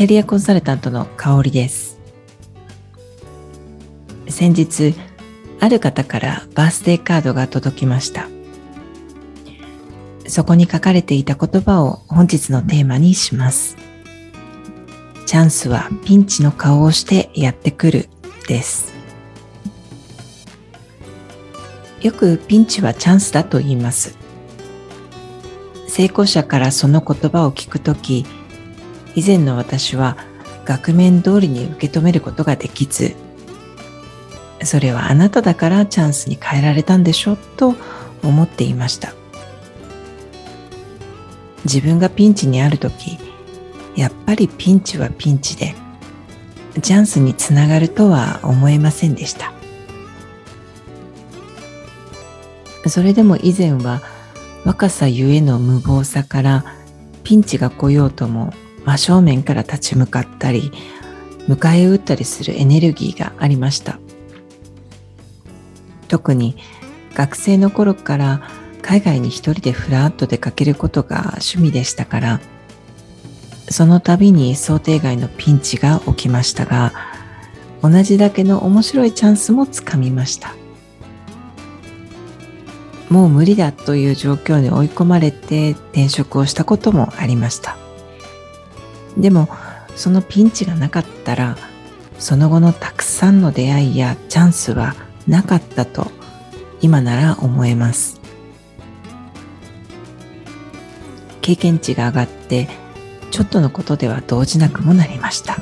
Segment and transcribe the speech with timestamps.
[0.00, 2.00] キャリアコンサルタントの香りです
[4.30, 4.94] 先日
[5.60, 8.30] ある方からバースデーカードが届きました
[10.26, 13.76] そこに書かれていた言葉を本日のテーマにします。
[15.26, 18.08] チャンスはピンチの顔をしてやってくる
[18.48, 18.94] です。
[22.00, 24.16] よくピンチはチャンスだと言います。
[25.88, 28.24] 成功者からその言葉を聞くとき、
[29.14, 30.16] 以前の私は
[30.64, 33.14] 額面通りに受け止めることができず、
[34.62, 37.74] それはあなただからチャンスに変えられたんでしょと
[38.22, 39.14] 思っていました。
[41.64, 43.18] 自分がピンチにある時
[43.96, 45.74] やっぱりピンチはピンチで
[46.82, 49.52] チャンスにつながるとは思えませんでした
[52.88, 54.00] それでも以前は
[54.64, 56.64] 若さゆえの無謀さから
[57.24, 60.72] ピンチが来ようとも真正面から立ち向かったり
[61.48, 63.98] 迎え撃ったりするエネルギーがありました。
[66.08, 66.56] 特に
[67.14, 68.42] 学生の頃から
[68.82, 72.40] 海外に一人でふらっと出かけることが趣味でしたから
[73.68, 76.92] その度に想定外のピンチが起きましたが
[77.82, 80.54] 同じだけの面白いチャンスもつかみました。
[83.08, 87.79] もう無理だという状況に追い込まれて転職をしたこともありました。
[89.16, 89.48] でも
[89.96, 91.56] そのピンチがなかったら
[92.18, 94.94] その後のたくさんの出会いやチャンスは
[95.26, 96.10] なかったと
[96.80, 98.20] 今なら思えます。
[101.40, 102.68] 経験値が上がって
[103.30, 105.58] ちょっとのことでは動じなくもなりました。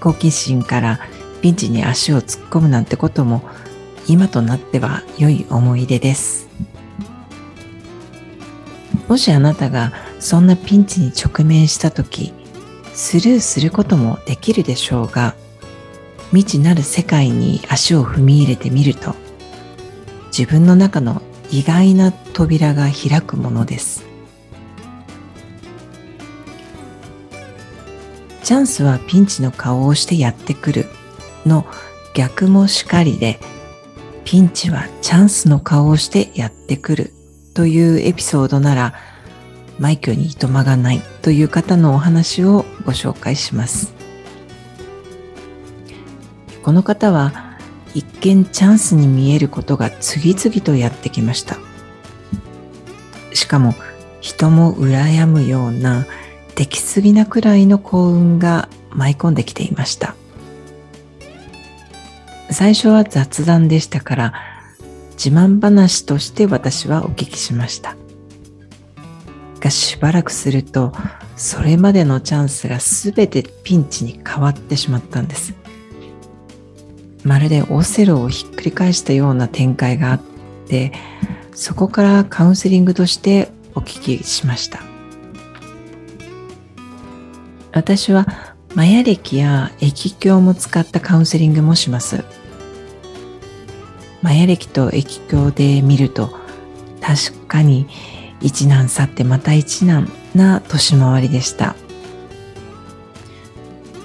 [0.00, 1.00] 好奇心から
[1.42, 3.42] ピンチに足を突っ込むなんてことも
[4.06, 6.48] 今となっては良い思い出です。
[9.08, 12.32] もしあなたがそんなピンチに直面した時
[12.94, 15.34] スルーすることもできるでしょうが
[16.30, 19.14] 未知なる世界に足を踏み入れてみると
[20.26, 24.10] 自分の中の意外な扉が開くものです。
[28.50, 30.86] チャンスはピンチの顔をしてやってくる
[31.46, 31.64] の
[32.14, 33.38] 逆もしかりで
[34.24, 37.12] ピンチはチャンスの顔をしてやってくる
[37.54, 38.94] というエピソードなら
[39.80, 43.92] 枚挙にいとまがないという方のお話をご紹介します。
[46.62, 47.58] この方は
[47.94, 51.56] 一見チャンスに見えることが次々とやってきました。
[53.32, 53.74] しかも
[54.20, 56.06] 人も羨むような
[56.54, 60.14] できすぎなくらいの幸運が舞い込んできていました。
[62.50, 64.34] 最初は雑談でしたから
[65.12, 67.96] 自慢話として私はお聞きしました。
[69.60, 70.92] がしばらくすると
[71.36, 75.54] それまでのチャンスが全てピンチに変わってしまったんです。
[77.22, 80.20] まるでオセロをひっくり返したような展開があっ
[80.66, 80.92] て
[81.54, 84.80] そこからカウンセリングとしてお聞きしました。
[87.72, 88.26] 私は
[88.74, 92.24] マヤ歴や液鏡も使ったカウンセリングもします。
[94.22, 96.30] マヤ歴と液鏡で見ると
[97.00, 97.86] 確かに
[98.40, 101.76] 一難去ってまた一難な年回りでした。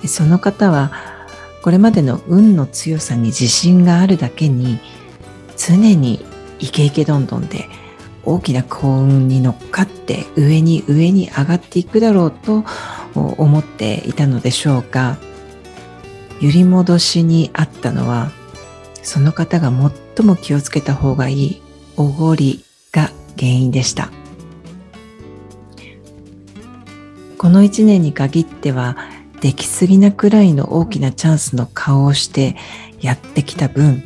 [0.08, 0.92] その方は
[1.64, 4.80] これまでの運の強さに自信があるだけに
[5.58, 6.24] 常に
[6.60, 7.68] イケイケどんどんで
[8.24, 12.64] 大きな幸運に乗っかって上に上に上がっていくだろうと
[13.16, 15.18] 思っていたのでしょうか
[16.42, 18.32] 揺り戻しにあったのは
[19.04, 19.72] その方が
[20.16, 21.62] 最も気をつけた方がいい
[21.98, 24.25] おごりが原因でした。
[27.46, 28.98] この一年に限っては
[29.40, 32.56] できすぎなくらいの大きなチャンスの顔をして
[33.02, 34.02] やってきた分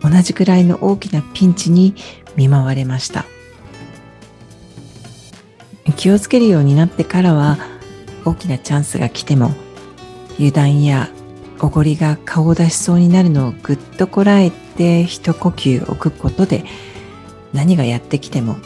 [0.00, 1.94] 同じくらいの大きなピンチに
[2.34, 3.26] 見舞われました。
[5.98, 7.58] 気をつけるようになってからは
[8.24, 9.50] 大きなチャンスが来ても
[10.36, 11.10] 油断や
[11.60, 16.64] おごりが顔を出しそうになるのをぐっとこらえて一呼吸置くことで
[17.52, 18.56] 何がやってきても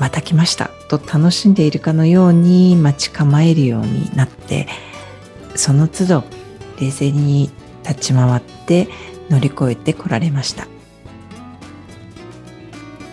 [0.00, 0.70] また来ました。
[0.88, 4.66] と楽しんでいるかのように待ち構えるようになって
[5.54, 6.24] その都度
[6.80, 7.50] 冷静に
[7.86, 8.88] 立ち回って
[9.28, 10.66] 乗り越えてこられました。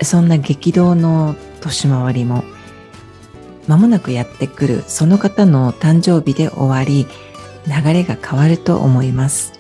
[0.04, 2.44] そんな激動の年回りも
[3.68, 7.06] 間もなくやってくるその方の誕生日で終わり
[7.66, 9.54] 流れが変わると思います。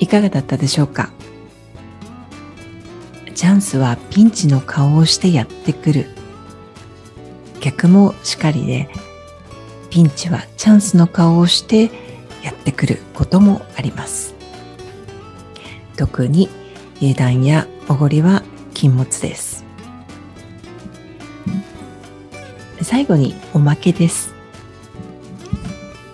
[0.00, 1.12] いかがだったでしょうか？
[3.34, 6.06] チャンスはピンチの顔をしてやってくる。
[7.60, 8.88] 逆もしかりで
[9.90, 11.90] ピンチはチャンスの顔をして
[12.42, 14.34] やってくることもあります。
[15.96, 16.48] 特に
[16.98, 18.42] 油断やおごりは
[18.72, 19.64] 禁物です。
[22.82, 24.34] 最後におまけです。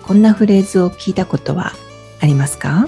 [0.03, 1.73] こんなフレーズを聞いたことは
[2.21, 2.87] ありますか？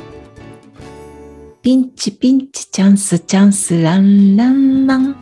[1.61, 5.15] ピンチピンチチャンスチャンスランランラン。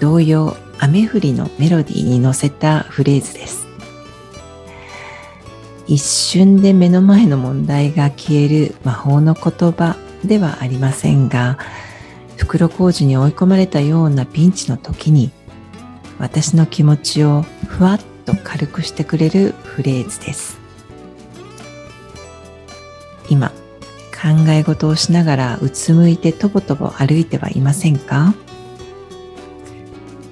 [0.00, 3.68] 同様雨降りのメロディーに乗せたフレーズです。
[5.86, 9.94] 一瞬で目の前の問題が消える魔法の言葉
[10.24, 11.56] ではありませんが
[12.36, 15.30] 袋小路に追い込まれたようなピンチの時に
[16.18, 20.58] 私の気持ちをふわっと軽くしてくれるフレーズです。
[23.28, 23.52] 今
[24.20, 28.34] 考え事をしながらうつむいてとぼとぼ歩いてはいませんか？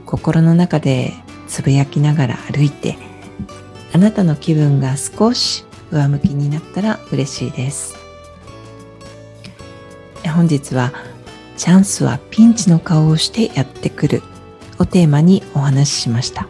[0.05, 1.15] 心の中で
[1.47, 2.99] つぶやきながら歩いて
[3.95, 7.97] あなたの気分が少し上向きになったら嬉しいです。
[10.35, 10.93] 本日は
[11.57, 14.23] チャンスはピンチの顔をしてやってくる
[14.79, 16.47] をテーマにお話ししました。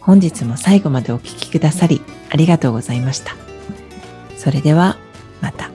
[0.00, 2.00] 本日も最後までお聴きくださり
[2.30, 3.36] ありがとうございました。
[4.36, 4.96] それでは
[5.42, 5.71] 만나.